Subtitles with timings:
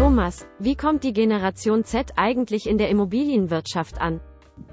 [0.00, 4.18] Thomas, wie kommt die Generation Z eigentlich in der Immobilienwirtschaft an?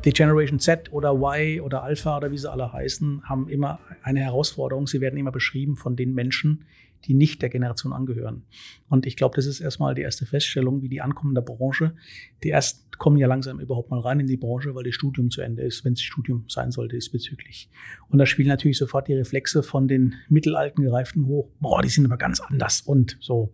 [0.06, 4.21] Die Generation Z oder Y oder Alpha oder wie sie alle heißen, haben immer eine
[4.21, 4.87] Herausforderung.
[4.87, 6.63] Sie werden immer beschrieben von den Menschen,
[7.03, 8.43] die nicht der Generation angehören.
[8.88, 11.94] Und ich glaube, das ist erstmal die erste Feststellung, wie die ankommen der Branche.
[12.41, 15.41] Die erst kommen ja langsam überhaupt mal rein in die Branche, weil das Studium zu
[15.41, 17.70] Ende ist, wenn es Studium sein sollte, diesbezüglich.
[18.07, 21.50] Und da spielen natürlich sofort die Reflexe von den mittelalten Gereiften hoch.
[21.59, 23.54] Boah, die sind aber ganz anders und so.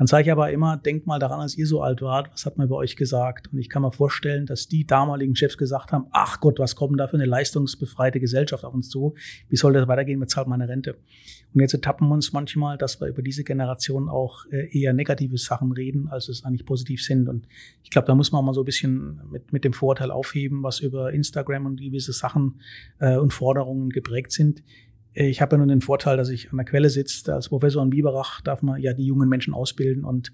[0.00, 2.56] Dann sage ich aber immer, denkt mal daran, als ihr so alt wart, was hat
[2.56, 3.52] man bei euch gesagt?
[3.52, 6.98] Und ich kann mir vorstellen, dass die damaligen Chefs gesagt haben, ach Gott, was kommt
[6.98, 9.14] da für eine leistungsbefreite Gesellschaft auf uns zu?
[9.50, 10.18] Wie soll das weitergehen?
[10.18, 10.96] Wer zahlt meine Rente?
[11.52, 15.36] Und jetzt ertappen wir uns manchmal, dass wir über diese Generation auch äh, eher negative
[15.36, 17.28] Sachen reden, als es eigentlich positiv sind.
[17.28, 17.46] Und
[17.82, 20.80] ich glaube, da muss man mal so ein bisschen mit, mit dem Vorteil aufheben, was
[20.80, 22.58] über Instagram und gewisse Sachen
[23.00, 24.62] äh, und Forderungen geprägt sind
[25.12, 27.34] ich habe ja nun den Vorteil, dass ich an der Quelle sitze.
[27.34, 30.32] Als Professor in Biberach darf man ja die jungen Menschen ausbilden und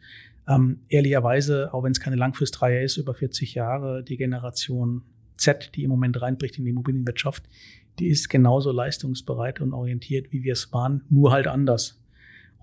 [0.48, 5.02] ähm, ehrlicherweise, auch wenn es keine Langfristreihe ist, über 40 Jahre, die Generation
[5.36, 7.44] Z, die im Moment reinbricht in die Immobilienwirtschaft,
[7.98, 11.98] die ist genauso leistungsbereit und orientiert, wie wir es waren, nur halt anders.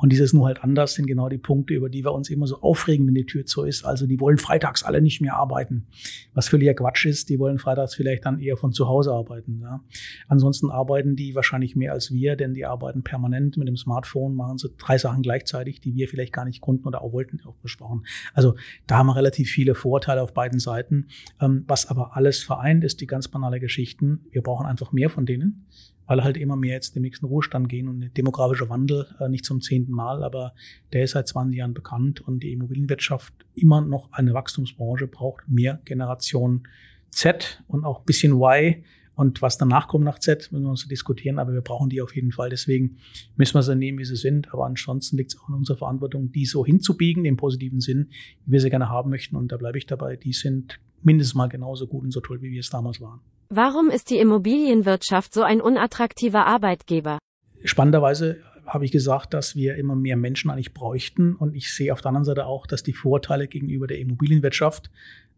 [0.03, 2.59] Und dieses nur halt anders sind genau die Punkte, über die wir uns immer so
[2.59, 3.85] aufregen, wenn die Tür zu ist.
[3.85, 5.87] Also die wollen freitags alle nicht mehr arbeiten.
[6.33, 9.61] Was völliger Quatsch ist, die wollen freitags vielleicht dann eher von zu Hause arbeiten.
[9.61, 9.79] Ja.
[10.27, 14.57] Ansonsten arbeiten die wahrscheinlich mehr als wir, denn die arbeiten permanent mit dem Smartphone, machen
[14.57, 18.03] sie drei Sachen gleichzeitig, die wir vielleicht gar nicht konnten oder auch wollten, auch besprochen.
[18.33, 18.55] Also
[18.87, 21.07] da haben wir relativ viele Vorteile auf beiden Seiten.
[21.39, 24.25] Ähm, was aber alles vereint, ist die ganz banale Geschichten.
[24.31, 25.65] Wir brauchen einfach mehr von denen
[26.07, 29.45] weil halt immer mehr jetzt dem nächsten Ruhestand gehen und der demografische Wandel äh, nicht
[29.45, 30.53] zum zehnten Mal, aber
[30.91, 35.79] der ist seit 20 Jahren bekannt und die Immobilienwirtschaft immer noch eine Wachstumsbranche braucht mehr
[35.85, 36.67] Generation
[37.11, 38.83] Z und auch bisschen Y
[39.15, 42.15] und was danach kommt nach Z, müssen wir uns diskutieren, aber wir brauchen die auf
[42.15, 42.49] jeden Fall.
[42.49, 42.97] Deswegen
[43.35, 44.51] müssen wir sie nehmen, wie sie sind.
[44.53, 48.09] Aber ansonsten liegt es auch in unserer Verantwortung, die so hinzubiegen, im positiven Sinn,
[48.45, 49.35] wie wir sie gerne haben möchten.
[49.35, 50.15] Und da bleibe ich dabei.
[50.15, 53.19] Die sind mindestens mal genauso gut und so toll, wie wir es damals waren.
[53.55, 57.19] Warum ist die Immobilienwirtschaft so ein unattraktiver Arbeitgeber?
[57.63, 61.35] Spannenderweise habe ich gesagt, dass wir immer mehr Menschen eigentlich bräuchten.
[61.35, 64.89] Und ich sehe auf der anderen Seite auch, dass die Vorteile gegenüber der Immobilienwirtschaft,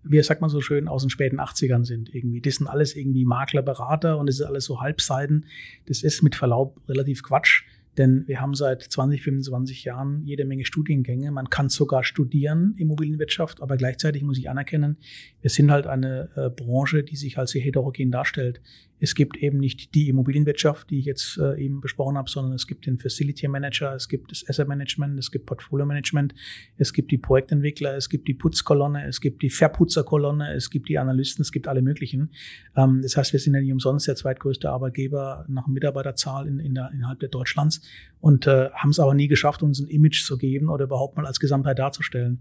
[0.03, 2.39] wie sagt man so schön, aus den späten 80ern sind irgendwie.
[2.39, 5.47] Das sind alles irgendwie Makler, Berater und das ist alles so Halbseiten.
[5.85, 7.63] Das ist mit Verlaub relativ Quatsch.
[7.97, 11.31] Denn wir haben seit 20, 25 Jahren jede Menge Studiengänge.
[11.31, 14.97] Man kann sogar studieren, Immobilienwirtschaft, aber gleichzeitig muss ich anerkennen,
[15.41, 18.61] wir sind halt eine äh, Branche, die sich als sehr heterogen darstellt.
[18.99, 22.65] Es gibt eben nicht die Immobilienwirtschaft, die ich jetzt äh, eben besprochen habe, sondern es
[22.65, 26.33] gibt den Facility Manager, es gibt das Asset Management, es gibt Portfolio Management,
[26.77, 30.97] es gibt die Projektentwickler, es gibt die Putzkolonne, es gibt die Verputzerkolonne, es gibt die
[30.97, 32.31] Analysten, es gibt alle möglichen.
[32.75, 36.73] Ähm, das heißt, wir sind ja nicht umsonst der zweitgrößte Arbeitgeber nach Mitarbeiterzahl in, in
[36.73, 37.81] der, innerhalb der Deutschlands
[38.21, 41.25] und äh, haben es aber nie geschafft, uns ein Image zu geben oder überhaupt mal
[41.25, 42.39] als Gesamtheit darzustellen.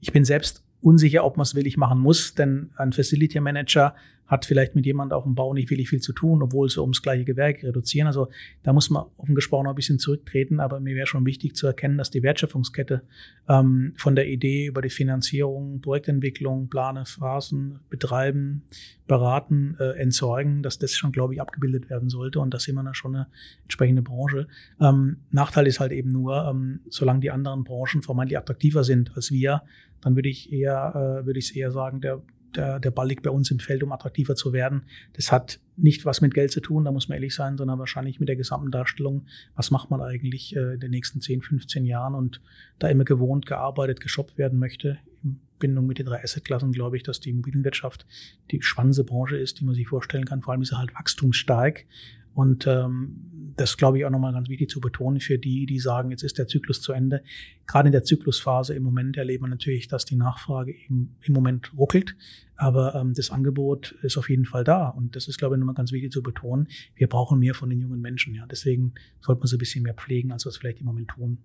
[0.00, 3.94] Ich bin selbst unsicher, ob man es willig machen muss, denn ein Facility Manager
[4.32, 7.02] hat vielleicht mit jemand auf dem Bau nicht wirklich viel zu tun, obwohl sie ums
[7.02, 8.06] gleiche Gewerk reduzieren.
[8.06, 8.28] Also
[8.62, 11.66] da muss man offen gesprochen noch ein bisschen zurücktreten, aber mir wäre schon wichtig zu
[11.66, 13.02] erkennen, dass die Wertschöpfungskette
[13.48, 18.62] ähm, von der Idee über die Finanzierung, Projektentwicklung, Plane, Phasen, Betreiben,
[19.06, 23.14] Beraten, äh, Entsorgen, dass das schon, glaube ich, abgebildet werden sollte und das immer schon
[23.14, 23.26] eine
[23.64, 24.48] entsprechende Branche.
[24.80, 29.30] Ähm, Nachteil ist halt eben nur, ähm, solange die anderen Branchen vermeintlich attraktiver sind als
[29.30, 29.62] wir,
[30.02, 30.92] dann würde ich eher,
[31.22, 32.22] äh, würde ich eher sagen, der
[32.56, 34.82] der, der Ball liegt bei uns im Feld, um attraktiver zu werden.
[35.14, 38.20] Das hat nicht was mit Geld zu tun, da muss man ehrlich sein, sondern wahrscheinlich
[38.20, 42.14] mit der gesamten Darstellung, was macht man eigentlich äh, in den nächsten 10, 15 Jahren
[42.14, 42.40] und
[42.78, 47.02] da immer gewohnt, gearbeitet, geshoppt werden möchte, in Bindung mit den drei Assetklassen, glaube ich,
[47.02, 48.06] dass die Immobilienwirtschaft
[48.50, 50.42] die spannendste Branche ist, die man sich vorstellen kann.
[50.42, 51.86] Vor allem ist sie halt wachstumsstark.
[52.34, 56.10] Und ähm, das glaube ich auch nochmal ganz wichtig zu betonen für die, die sagen,
[56.10, 57.22] jetzt ist der Zyklus zu Ende.
[57.66, 61.72] Gerade in der Zyklusphase im Moment erleben wir natürlich, dass die Nachfrage im, im Moment
[61.76, 62.16] ruckelt.
[62.56, 64.88] Aber ähm, das Angebot ist auf jeden Fall da.
[64.88, 66.68] Und das ist, glaube ich, nochmal ganz wichtig zu betonen.
[66.94, 68.34] Wir brauchen mehr von den jungen Menschen.
[68.34, 68.46] Ja.
[68.46, 71.38] Deswegen sollte man sie ein bisschen mehr pflegen, als wir es vielleicht im Moment tun.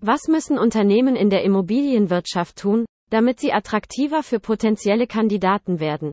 [0.00, 6.10] Was müssen Unternehmen in der Immobilienwirtschaft tun, damit sie attraktiver für potenzielle Kandidaten werden?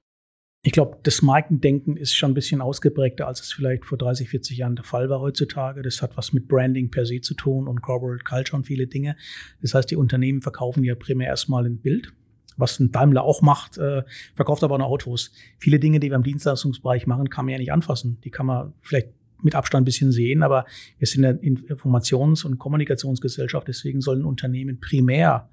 [0.67, 4.57] Ich glaube, das Markendenken ist schon ein bisschen ausgeprägter, als es vielleicht vor 30, 40
[4.57, 5.81] Jahren der Fall war heutzutage.
[5.81, 9.15] Das hat was mit Branding per se zu tun und Corporate Culture und viele Dinge.
[9.61, 12.11] Das heißt, die Unternehmen verkaufen ja primär erstmal ein Bild,
[12.57, 14.03] was ein Daimler auch macht, äh,
[14.35, 15.31] verkauft aber nur Autos.
[15.57, 18.19] Viele Dinge, die wir im Dienstleistungsbereich machen, kann man ja nicht anfassen.
[18.25, 19.07] Die kann man vielleicht
[19.41, 20.65] mit Abstand ein bisschen sehen, aber
[20.97, 25.47] wir sind eine Informations- und Kommunikationsgesellschaft, deswegen sollen Unternehmen primär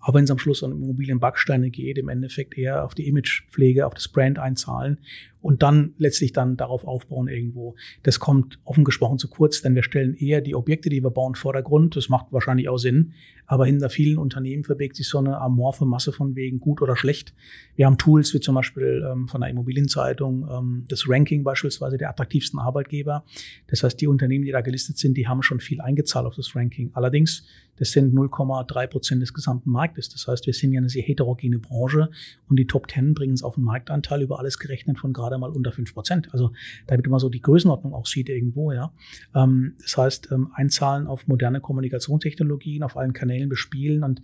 [0.00, 3.94] auch wenn es am Schluss um Immobilienbacksteine geht, im Endeffekt eher auf die Imagepflege, auf
[3.94, 4.98] das Brand einzahlen
[5.40, 7.74] und dann letztlich dann darauf aufbauen irgendwo.
[8.02, 11.34] Das kommt offen gesprochen zu kurz, denn wir stellen eher die Objekte, die wir bauen,
[11.34, 11.96] Vordergrund.
[11.96, 13.12] Das macht wahrscheinlich auch Sinn.
[13.46, 17.34] Aber hinter vielen Unternehmen verbirgt sich so eine amorphe Masse von wegen gut oder schlecht.
[17.76, 22.10] Wir haben Tools wie zum Beispiel ähm, von der Immobilienzeitung ähm, das Ranking beispielsweise der
[22.10, 23.24] attraktivsten Arbeitgeber.
[23.68, 26.54] Das heißt, die Unternehmen, die da gelistet sind, die haben schon viel eingezahlt auf das
[26.54, 26.90] Ranking.
[26.94, 27.44] Allerdings
[27.78, 30.08] das sind 0,3 Prozent des gesamten Marktes.
[30.08, 32.10] Das heißt, wir sind ja eine sehr heterogene Branche
[32.48, 35.50] und die Top 10 bringen es auf einen Marktanteil über alles gerechnet von gerade mal
[35.50, 36.28] unter 5 Prozent.
[36.32, 36.52] Also
[36.86, 38.92] damit man so die Größenordnung auch sieht irgendwo, ja.
[39.34, 44.22] Ähm, das heißt, ähm, einzahlen auf moderne Kommunikationstechnologien, auf allen Kanälen bespielen und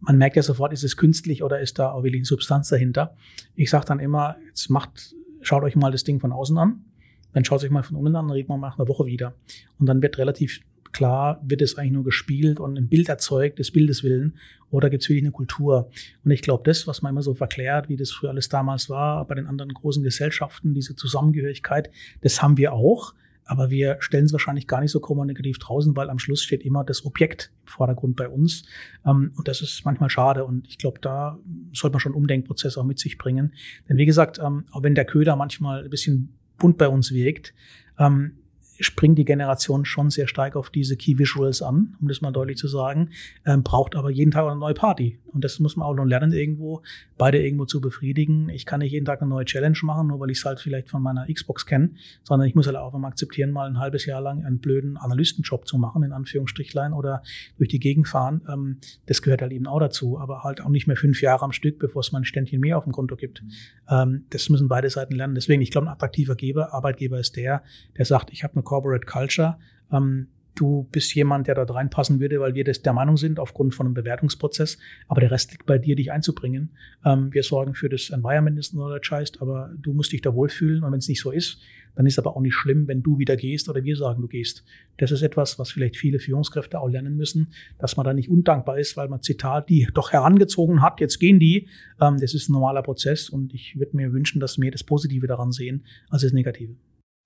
[0.00, 3.16] man merkt ja sofort, ist es künstlich oder ist da auch wirklich eine Substanz dahinter.
[3.54, 6.84] Ich sage dann immer, jetzt macht, schaut euch mal das Ding von außen an,
[7.32, 9.34] dann schaut euch mal von unten an, dann reden wir nach einer Woche wieder.
[9.78, 10.60] Und dann wird relativ
[10.96, 14.34] klar, wird es eigentlich nur gespielt und ein Bild erzeugt, des Bildes willen,
[14.70, 15.90] oder gibt es wirklich eine Kultur?
[16.24, 19.26] Und ich glaube, das, was man immer so verklärt, wie das früher alles damals war,
[19.26, 21.90] bei den anderen großen Gesellschaften, diese Zusammengehörigkeit,
[22.22, 23.14] das haben wir auch.
[23.44, 26.82] Aber wir stellen es wahrscheinlich gar nicht so kommunikativ draußen, weil am Schluss steht immer
[26.82, 28.64] das Objekt im Vordergrund bei uns.
[29.04, 30.44] Ähm, und das ist manchmal schade.
[30.44, 31.38] Und ich glaube, da
[31.72, 33.52] sollte man schon einen Umdenkprozess auch mit sich bringen.
[33.88, 37.54] Denn wie gesagt, ähm, auch wenn der Köder manchmal ein bisschen bunt bei uns wirkt,
[37.98, 38.32] ähm,
[38.80, 42.56] springt die Generation schon sehr stark auf diese Key Visuals an, um das mal deutlich
[42.56, 43.10] zu sagen,
[43.44, 45.18] ähm, braucht aber jeden Tag eine neue Party.
[45.36, 46.82] Und das muss man auch noch lernen, irgendwo,
[47.18, 48.48] beide irgendwo zu befriedigen.
[48.48, 50.88] Ich kann nicht jeden Tag eine neue Challenge machen, nur weil ich es halt vielleicht
[50.88, 51.90] von meiner Xbox kenne,
[52.22, 55.68] sondern ich muss halt auch mal akzeptieren, mal ein halbes Jahr lang einen blöden Analystenjob
[55.68, 57.22] zu machen, in Anführungsstrichlein, oder
[57.58, 58.40] durch die Gegend fahren.
[58.48, 61.52] Ähm, das gehört halt eben auch dazu, aber halt auch nicht mehr fünf Jahre am
[61.52, 63.42] Stück, bevor es mal ein Ständchen mehr auf dem Konto gibt.
[63.42, 63.50] Mhm.
[63.90, 65.34] Ähm, das müssen beide Seiten lernen.
[65.34, 67.62] Deswegen, ich glaube, ein attraktiver Geber, Arbeitgeber ist der,
[67.98, 69.56] der sagt, ich habe eine Corporate Culture.
[69.90, 73.74] Ähm, du bist jemand, der dort reinpassen würde, weil wir das der Meinung sind, aufgrund
[73.74, 74.78] von einem Bewertungsprozess.
[75.08, 76.70] Aber der Rest liegt bei dir, dich einzubringen.
[77.04, 80.82] Ähm, wir sorgen für das Environment, das Knowledge heißt, aber du musst dich da wohlfühlen.
[80.82, 81.60] Und wenn es nicht so ist,
[81.94, 84.64] dann ist aber auch nicht schlimm, wenn du wieder gehst oder wir sagen, du gehst.
[84.98, 87.48] Das ist etwas, was vielleicht viele Führungskräfte auch lernen müssen,
[87.78, 91.40] dass man da nicht undankbar ist, weil man Zitat die doch herangezogen hat, jetzt gehen
[91.40, 91.68] die.
[92.00, 95.26] Ähm, das ist ein normaler Prozess und ich würde mir wünschen, dass wir das Positive
[95.26, 96.74] daran sehen als das Negative.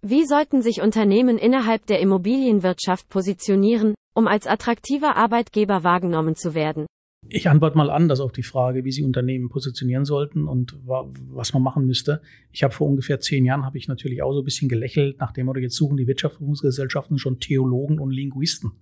[0.03, 6.87] Wie sollten sich Unternehmen innerhalb der Immobilienwirtschaft positionieren, um als attraktiver Arbeitgeber wahrgenommen zu werden?
[7.29, 11.63] Ich antworte mal anders auf die Frage, wie Sie Unternehmen positionieren sollten und was man
[11.63, 12.23] machen müsste.
[12.51, 15.47] Ich habe vor ungefähr zehn Jahren habe ich natürlich auch so ein bisschen gelächelt, nachdem
[15.47, 18.73] wir jetzt suchen die Wirtschaftsgesellschaften schon Theologen und Linguisten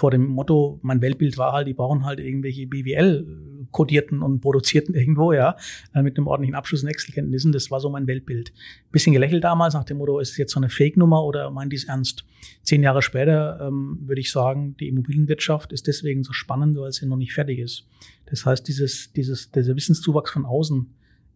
[0.00, 4.94] vor dem Motto, mein Weltbild war halt, die brauchen halt irgendwelche BWL kodierten und produzierten
[5.00, 5.56] irgendwo, ja,
[5.94, 7.52] äh, mit einem ordentlichen Abschluss in Excel-Kenntnissen.
[7.52, 8.54] Das war so mein Weltbild.
[8.90, 11.76] Bisschen gelächelt damals nach dem Motto, ist es jetzt so eine Fake-Nummer oder meint die
[11.76, 12.24] es ernst?
[12.62, 17.04] Zehn Jahre später ähm, würde ich sagen, die Immobilienwirtschaft ist deswegen so spannend, weil sie
[17.04, 17.86] noch nicht fertig ist.
[18.24, 20.86] Das heißt, dieses, dieses, dieser Wissenszuwachs von außen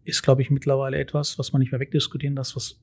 [0.05, 2.81] ist, glaube ich, mittlerweile etwas, was man nicht mehr wegdiskutieren, das, was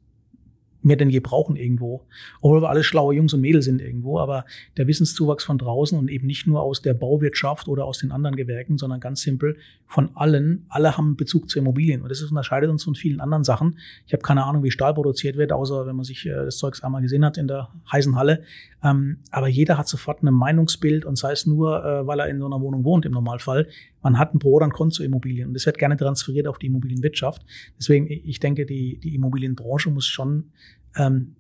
[0.81, 2.05] mehr denn je brauchen irgendwo.
[2.41, 4.45] Obwohl wir alle schlaue Jungs und Mädels sind irgendwo, aber
[4.77, 8.35] der Wissenszuwachs von draußen und eben nicht nur aus der Bauwirtschaft oder aus den anderen
[8.35, 10.65] Gewerken, sondern ganz simpel von allen.
[10.69, 13.77] Alle haben Bezug zu Immobilien und das unterscheidet uns von vielen anderen Sachen.
[14.07, 16.83] Ich habe keine Ahnung, wie Stahl produziert wird, außer wenn man sich äh, das Zeugs
[16.83, 18.43] einmal gesehen hat in der heißen Halle.
[18.83, 22.39] Ähm, aber jeder hat sofort ein Meinungsbild und sei es nur, äh, weil er in
[22.39, 23.67] so einer Wohnung wohnt im Normalfall.
[24.01, 26.57] Man hat ein Pro oder ein Konto zu Immobilien und das wird gerne transferiert auf
[26.59, 27.45] die Immobilienwirtschaft.
[27.77, 30.51] Deswegen, ich denke, die, die Immobilienbranche muss schon
[30.95, 31.36] ähm,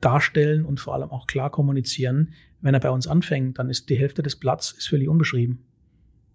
[0.00, 2.34] darstellen und vor allem auch klar kommunizieren.
[2.60, 5.64] Wenn er bei uns anfängt, dann ist die Hälfte des Blatts ist völlig unbeschrieben.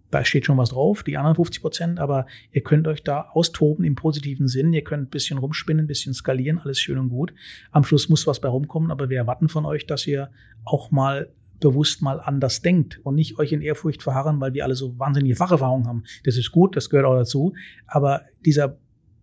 [0.09, 3.83] Da steht schon was drauf, die anderen 50 Prozent, aber ihr könnt euch da austoben
[3.83, 4.71] im positiven Sinn.
[4.71, 7.33] Ihr könnt ein bisschen rumspinnen, ein bisschen skalieren, alles schön und gut.
[7.71, 10.29] Am Schluss muss was bei rumkommen, aber wir erwarten von euch, dass ihr
[10.63, 14.75] auch mal bewusst mal anders denkt und nicht euch in Ehrfurcht verharren, weil wir alle
[14.75, 16.03] so wahnsinnige Facherfahrungen haben.
[16.23, 17.53] Das ist gut, das gehört auch dazu.
[17.87, 18.77] Aber dieser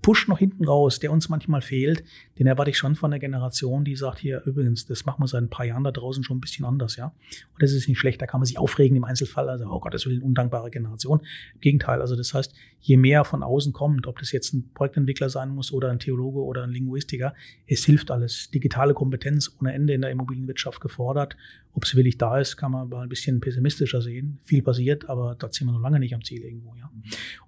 [0.05, 2.05] Push noch hinten raus, der uns manchmal fehlt,
[2.39, 5.43] den erwarte ich schon von der Generation, die sagt hier übrigens, das machen wir seit
[5.43, 7.07] ein paar Jahren da draußen schon ein bisschen anders, ja.
[7.07, 9.95] Und das ist nicht schlecht, da kann man sich aufregen im Einzelfall, also oh Gott,
[9.95, 11.21] das will eine undankbare Generation.
[11.55, 15.31] Im Gegenteil, also das heißt, je mehr von außen kommt, ob das jetzt ein Projektentwickler
[15.31, 17.33] sein muss oder ein Theologe oder ein Linguistiker,
[17.67, 18.51] es hilft alles.
[18.51, 21.35] Digitale Kompetenz ohne Ende in der Immobilienwirtschaft gefordert.
[21.73, 24.39] Ob es willig da ist, kann man mal ein bisschen pessimistischer sehen.
[24.43, 26.91] Viel passiert, aber da sind wir noch lange nicht am Ziel irgendwo, ja.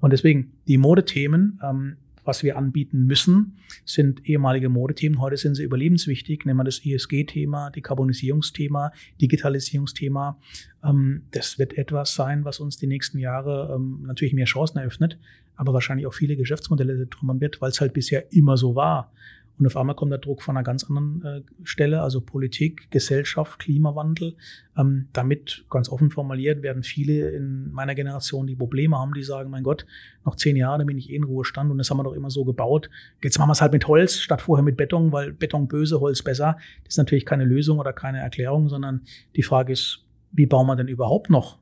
[0.01, 5.21] Und deswegen, die Modethemen, ähm, was wir anbieten müssen, sind ehemalige Modethemen.
[5.21, 6.45] Heute sind sie überlebenswichtig.
[6.45, 10.39] Nehmen wir das ESG-Thema, Dekarbonisierungsthema, Digitalisierungsthema.
[10.85, 15.19] Ähm, das wird etwas sein, was uns die nächsten Jahre ähm, natürlich mehr Chancen eröffnet,
[15.55, 19.13] aber wahrscheinlich auch viele Geschäftsmodelle trümmern wird, weil es halt bisher immer so war.
[19.59, 23.59] Und auf einmal kommt der Druck von einer ganz anderen äh, Stelle, also Politik, Gesellschaft,
[23.59, 24.37] Klimawandel.
[24.77, 29.49] Ähm, damit, ganz offen formuliert, werden viele in meiner Generation, die Probleme haben, die sagen,
[29.49, 29.87] mein Gott,
[30.25, 32.45] noch zehn Jahre, bin ich eh in Ruhestand und das haben wir doch immer so
[32.45, 32.91] gebaut.
[33.23, 36.23] Jetzt machen wir es halt mit Holz statt vorher mit Beton, weil Beton böse, Holz
[36.23, 36.57] besser.
[36.85, 39.03] Das ist natürlich keine Lösung oder keine Erklärung, sondern
[39.37, 41.59] die Frage ist, wie bauen wir denn überhaupt noch?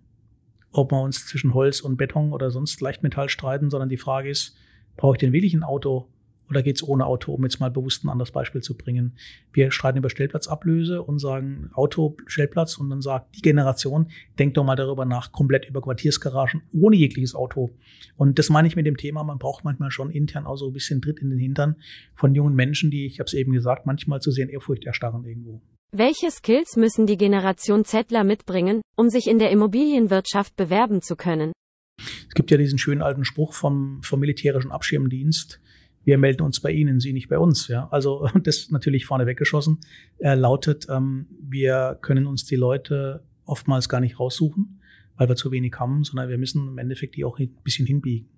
[0.73, 4.57] Ob wir uns zwischen Holz und Beton oder sonst Leichtmetall streiten, sondern die Frage ist,
[4.97, 6.09] brauche ich denn wirklich ein Auto
[6.49, 9.17] oder geht es ohne Auto, um jetzt mal bewusst ein anderes Beispiel zu bringen?
[9.53, 14.09] Wir streiten über Stellplatzablöse und sagen Auto, Stellplatz und dann sagt die Generation,
[14.39, 17.71] denkt doch mal darüber nach, komplett über Quartiersgaragen ohne jegliches Auto.
[18.17, 20.73] Und das meine ich mit dem Thema, man braucht manchmal schon intern auch so ein
[20.73, 21.77] bisschen Tritt in den Hintern
[22.15, 25.25] von jungen Menschen, die, ich habe es eben gesagt, manchmal zu sehr in Ehrfurcht erstarren
[25.25, 25.61] irgendwo.
[25.97, 31.53] Welche Skills müssen die Generation Zettler mitbringen, um sich in der Immobilienwirtschaft bewerben zu können?
[31.99, 35.61] Es gibt ja diesen schönen alten Spruch vom, vom militärischen Abschirmdienst,
[36.05, 37.69] wir melden uns bei Ihnen, Sie nicht bei uns.
[37.69, 39.79] Ja, also das natürlich vorne weggeschossen
[40.19, 44.81] äh, lautet, ähm, wir können uns die Leute oftmals gar nicht raussuchen,
[45.17, 48.29] weil wir zu wenig haben, sondern wir müssen im Endeffekt die auch ein bisschen hinbiegen.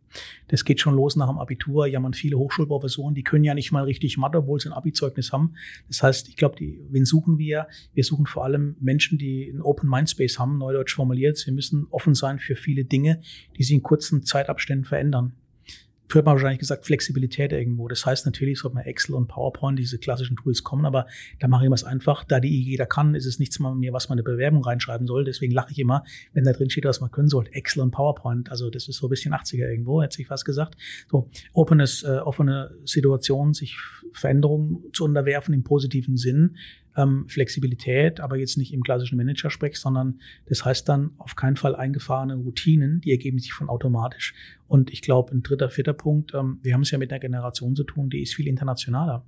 [0.49, 1.87] Das geht schon los nach dem Abitur.
[1.87, 5.33] Ja, man viele Hochschulprofessoren, die können ja nicht mal richtig Mathe, obwohl sie ein Abi-Zeugnis
[5.33, 5.55] haben.
[5.89, 7.67] Das heißt, ich glaube, wen suchen wir?
[7.93, 11.37] Wir suchen vor allem Menschen, die einen Open Mindspace haben, neudeutsch formuliert.
[11.37, 13.21] Sie müssen offen sein für viele Dinge,
[13.59, 15.35] die sich in kurzen Zeitabständen verändern
[16.25, 17.89] man wahrscheinlich gesagt Flexibilität irgendwo.
[17.89, 21.07] Das heißt natürlich, sollte man Excel und PowerPoint, diese klassischen Tools kommen, aber
[21.41, 22.25] da mache ich es einfach.
[22.25, 25.25] Da die jeder kann, ist es nichts mehr, was man eine Bewerbung reinschreiben soll.
[25.25, 27.53] Deswegen lache ich immer, wenn da drin steht, was man können sollte.
[27.55, 28.51] Excel und PowerPoint.
[28.51, 30.77] Also das ist so ein bisschen 80er irgendwo, hätte ich was gesagt.
[31.11, 33.77] So, openes, äh, offene Situation, sich
[34.13, 36.57] Veränderungen zu unterwerfen im positiven Sinn
[36.97, 41.77] ähm, Flexibilität, aber jetzt nicht im klassischen Manager-Sprech, sondern das heißt dann auf keinen Fall
[41.77, 44.35] eingefahrene Routinen, die ergeben sich von automatisch.
[44.67, 47.77] Und ich glaube, ein dritter, vierter Punkt, ähm, wir haben es ja mit einer Generation
[47.77, 49.25] zu tun, die ist viel internationaler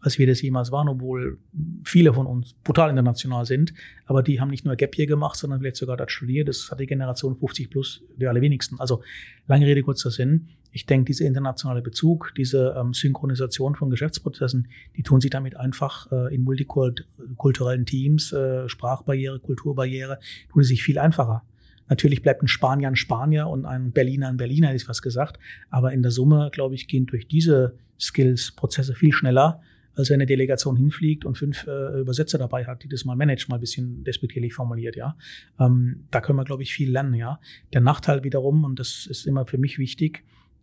[0.00, 1.38] als wir das jemals waren, obwohl
[1.84, 3.74] viele von uns brutal international sind.
[4.04, 6.48] Aber die haben nicht nur Gap Year gemacht, sondern vielleicht sogar dort studiert.
[6.48, 8.78] Das hat die Generation 50 plus die allerwenigsten.
[8.78, 9.02] Also
[9.46, 15.02] lange Rede, kurzer Sinn ich denke, dieser internationale Bezug, diese ähm, Synchronisation von Geschäftsprozessen, die
[15.02, 20.18] tun sich damit einfach äh, in multikulturellen Teams, äh, Sprachbarriere, Kulturbarriere,
[20.52, 21.44] tun sie sich viel einfacher.
[21.88, 25.38] Natürlich bleibt ein Spanier ein Spanier und ein Berliner ein Berliner, ist was gesagt.
[25.70, 29.62] Aber in der Summe, glaube ich, gehen durch diese Skills Prozesse viel schneller,
[29.94, 33.48] als wenn eine Delegation hinfliegt und fünf äh, Übersetzer dabei hat, die das mal managt,
[33.48, 35.16] mal ein bisschen despektierlich formuliert, ja.
[35.58, 37.40] Ähm, da können wir, glaube ich, viel lernen, ja.
[37.72, 40.22] Der Nachteil wiederum, und das ist immer für mich wichtig,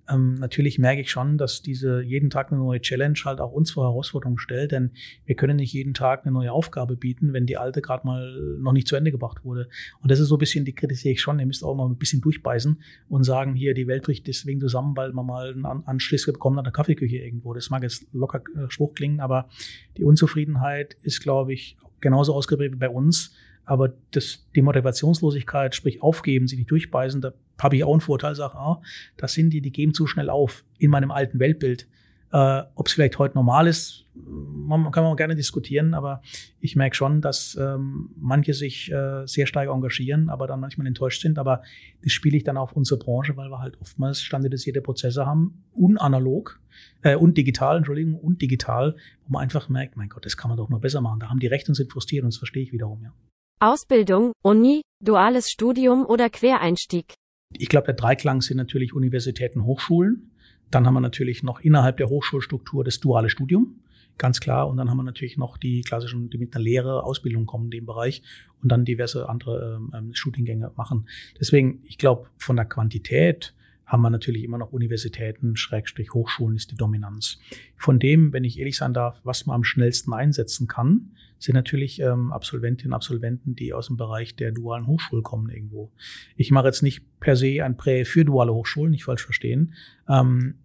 [0.10, 3.72] ähm, natürlich merke ich schon, dass diese jeden Tag eine neue Challenge halt auch uns
[3.72, 4.92] vor Herausforderungen stellt, denn
[5.26, 8.74] wir können nicht jeden Tag eine neue Aufgabe bieten, wenn die alte gerade mal noch
[8.74, 9.70] nicht zu Ende gebracht wurde.
[10.02, 11.98] Und das ist so ein bisschen, die kritisiere ich schon, ihr müsst auch mal ein
[11.98, 16.26] bisschen durchbeißen und sagen, hier, die Welt bricht deswegen zusammen, weil man mal einen Anschluss
[16.26, 17.54] bekommen an der Kaffeeküche irgendwo.
[17.54, 19.50] Das mag jetzt locker äh, Spruch klingen, aber
[19.98, 23.34] die Unzufriedenheit ist, glaube ich, genauso ausgeprägt wie bei uns.
[23.66, 28.36] Aber das, die Motivationslosigkeit, sprich aufgeben, sich nicht durchbeißen, da habe ich auch einen Vorteil,
[28.36, 28.82] sage, ah,
[29.18, 31.88] das sind die, die geben zu schnell auf in meinem alten Weltbild.
[32.32, 36.22] Äh, Ob es vielleicht heute normal ist, man, kann man gerne diskutieren, aber
[36.60, 41.22] ich merke schon, dass ähm, manche sich äh, sehr stark engagieren, aber dann manchmal enttäuscht
[41.22, 41.38] sind.
[41.38, 41.62] Aber
[42.04, 46.60] das spiele ich dann auf unsere Branche, weil wir halt oftmals standardisierte Prozesse haben, unanalog
[47.04, 50.58] äh, und digital, Entschuldigung, und digital, wo man einfach merkt, mein Gott, das kann man
[50.58, 51.20] doch noch besser machen.
[51.20, 53.14] Da haben die Recht und sind frustriert und das verstehe ich wiederum, ja.
[53.60, 57.14] Ausbildung, Uni, duales Studium oder Quereinstieg?
[57.58, 60.32] Ich glaube, der Dreiklang sind natürlich Universitäten, Hochschulen.
[60.72, 63.80] Dann haben wir natürlich noch innerhalb der Hochschulstruktur das duale Studium,
[64.18, 64.68] ganz klar.
[64.68, 67.72] Und dann haben wir natürlich noch die klassischen, die mit einer Lehre, Ausbildung kommen in
[67.72, 68.24] dem Bereich
[68.62, 71.08] und dann diverse andere ähm, Studiengänge machen.
[71.40, 73.54] Deswegen, ich glaube, von der Quantität
[73.86, 77.40] haben wir natürlich immer noch Universitäten, Schrägstrich Hochschulen ist die Dominanz.
[77.78, 82.00] Von dem, wenn ich ehrlich sein darf, was man am schnellsten einsetzen kann, sind natürlich
[82.00, 85.92] ähm, Absolventinnen und Absolventen, die aus dem Bereich der dualen Hochschule kommen irgendwo.
[86.38, 89.74] Ich mache jetzt nicht per se ein Prä für duale Hochschulen, nicht falsch verstehen.
[90.08, 90.56] Ähm,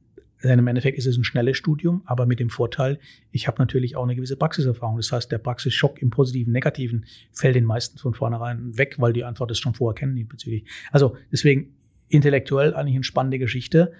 [0.44, 3.00] denn im Endeffekt ist es ein schnelles Studium, aber mit dem Vorteil,
[3.32, 4.96] ich habe natürlich auch eine gewisse Praxiserfahrung.
[4.96, 9.24] Das heißt, der Praxisschock im positiven, negativen fällt den meisten von vornherein weg, weil die
[9.24, 10.64] einfach das schon vorher kennen diesbezüglich.
[10.92, 11.74] Also deswegen
[12.08, 13.92] intellektuell eigentlich eine spannende Geschichte.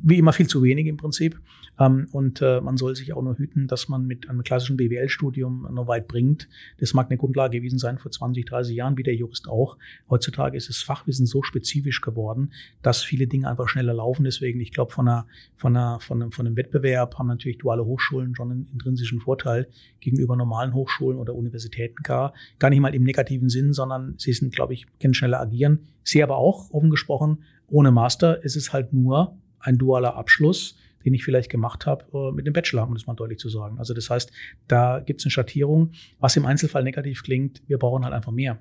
[0.00, 1.40] Wie immer viel zu wenig im Prinzip.
[1.78, 5.68] Ähm, und äh, man soll sich auch nur hüten, dass man mit einem klassischen BWL-Studium
[5.72, 6.48] noch weit bringt.
[6.78, 9.78] Das mag eine Grundlage gewesen sein vor 20, 30 Jahren, wie der Jurist auch.
[10.10, 14.24] Heutzutage ist das Fachwissen so spezifisch geworden, dass viele Dinge einfach schneller laufen.
[14.24, 17.84] Deswegen, ich glaube, von, einer, von, einer, von, einem, von einem Wettbewerb haben natürlich duale
[17.84, 19.68] Hochschulen schon einen intrinsischen Vorteil
[20.00, 22.34] gegenüber normalen Hochschulen oder Universitäten gar.
[22.58, 25.86] Gar nicht mal im negativen Sinn, sondern sie sind, glaube ich, können schneller agieren.
[26.02, 31.14] Sie aber auch, offen gesprochen, ohne Master ist es halt nur ein dualer Abschluss den
[31.14, 33.78] ich vielleicht gemacht habe äh, mit dem Bachelor, um das mal deutlich zu sagen.
[33.78, 34.32] Also das heißt,
[34.66, 38.58] da gibt es eine Schattierung, was im Einzelfall negativ klingt, wir brauchen halt einfach mehr.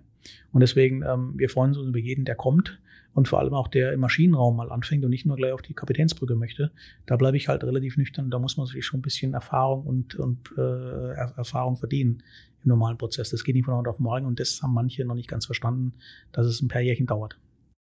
[0.52, 2.80] Und deswegen, ähm, wir freuen uns über jeden, der kommt
[3.14, 5.74] und vor allem auch der im Maschinenraum mal anfängt und nicht nur gleich auf die
[5.74, 6.72] Kapitänsbrücke möchte.
[7.06, 8.30] Da bleibe ich halt relativ nüchtern.
[8.30, 12.22] Da muss man sich schon ein bisschen Erfahrung und, und äh, Erfahrung verdienen
[12.64, 13.32] im normalen Prozess.
[13.32, 15.94] Das geht nicht von heute auf morgen und das haben manche noch nicht ganz verstanden,
[16.32, 17.40] dass es ein paar Jährchen dauert.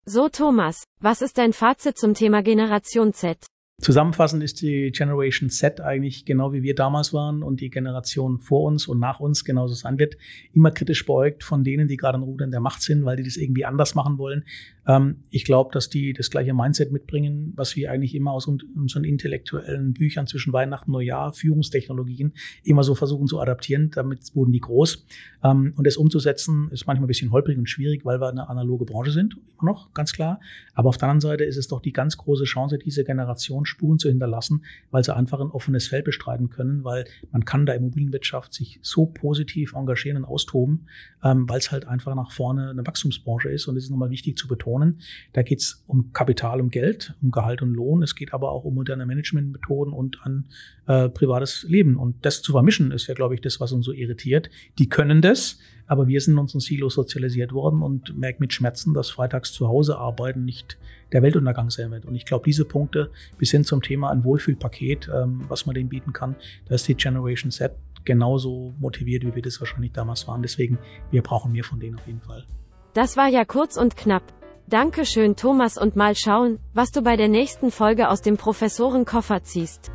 [0.05, 3.47] So Thomas, was ist dein Fazit zum Thema Generation Z?
[3.81, 8.63] Zusammenfassend ist die Generation Z eigentlich genau wie wir damals waren und die Generation vor
[8.63, 10.15] uns und nach uns genauso sein wird,
[10.53, 13.35] immer kritisch beugt von denen, die gerade an Rudern der Macht sind, weil die das
[13.35, 14.45] irgendwie anders machen wollen.
[14.87, 19.03] Ähm, ich glaube, dass die das gleiche Mindset mitbringen, was wir eigentlich immer aus unseren
[19.03, 23.91] intellektuellen Büchern zwischen Weihnachten Neujahr, Führungstechnologien, immer so versuchen zu adaptieren.
[23.93, 25.05] Damit wurden die groß.
[25.43, 28.85] Ähm, und das umzusetzen ist manchmal ein bisschen holprig und schwierig, weil wir eine analoge
[28.85, 30.39] Branche sind, immer noch, ganz klar.
[30.73, 33.99] Aber auf der anderen Seite ist es doch die ganz große Chance, diese Generation Spuren
[33.99, 38.53] zu hinterlassen, weil sie einfach ein offenes Feld bestreiten können, weil man kann da Immobilienwirtschaft
[38.53, 40.87] sich so positiv engagieren und austoben,
[41.23, 44.37] ähm, weil es halt einfach nach vorne eine Wachstumsbranche ist und es ist nochmal wichtig
[44.37, 44.99] zu betonen.
[45.33, 48.03] Da geht es um Kapital, um Geld, um Gehalt und Lohn.
[48.03, 50.45] Es geht aber auch um moderne Managementmethoden und an
[50.87, 51.97] äh, privates Leben.
[51.97, 54.49] Und das zu vermischen ist ja, glaube ich, das, was uns so irritiert.
[54.77, 58.93] Die können das, aber wir sind in unseren Silos sozialisiert worden und merken mit Schmerzen,
[58.93, 60.77] dass freitags zu Hause arbeiten nicht
[61.11, 62.05] der Weltuntergang sein wird.
[62.05, 65.89] Und ich glaube, diese Punkte bis hin zum Thema ein Wohlfühlpaket, ähm, was man denen
[65.89, 66.35] bieten kann,
[66.67, 70.41] da ist die Generation Z genauso motiviert, wie wir das wahrscheinlich damals waren.
[70.41, 70.77] Deswegen,
[71.11, 72.45] wir brauchen mehr von denen auf jeden Fall.
[72.93, 74.23] Das war ja kurz und knapp.
[74.67, 79.91] Dankeschön, Thomas, und mal schauen, was du bei der nächsten Folge aus dem Professorenkoffer ziehst.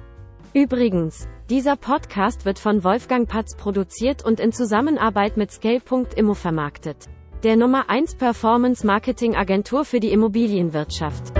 [0.52, 7.08] Übrigens, dieser Podcast wird von Wolfgang Patz produziert und in Zusammenarbeit mit Scale.immo vermarktet.
[7.42, 11.32] Der Nummer 1 Performance Marketing Agentur für die Immobilienwirtschaft.